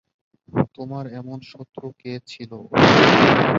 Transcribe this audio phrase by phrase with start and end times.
[0.75, 2.51] তোমার এমন শত্রু কে ছিল!